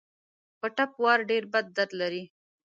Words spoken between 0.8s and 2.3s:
وار ډېر بد درد لري.